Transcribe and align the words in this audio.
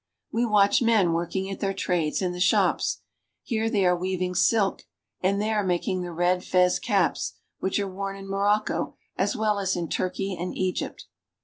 We 0.31 0.47
watch 0.47 0.81
men 0.81 1.13
working 1.13 1.47
at 1.51 1.59
their 1.59 1.75
trades 1.75 2.23
in 2.23 2.31
the 2.31 2.39
shops. 2.39 3.01
Here 3.43 3.69
they 3.69 3.85
are 3.85 3.95
weaving 3.95 4.33
silk, 4.33 4.81
and 5.21 5.39
there 5.39 5.63
making 5.63 6.01
the 6.01 6.11
red 6.11 6.43
Fez 6.43 6.79
caps, 6.79 7.33
which 7.59 7.79
are 7.79 7.87
worn 7.87 8.15
in 8.17 8.27
Morocco 8.27 8.95
as 9.15 9.35
well 9.35 9.59
as 9.59 9.75
in 9.75 9.89
Turkey 9.89 10.35
and 10.35 10.57
Egypt. 10.57 11.05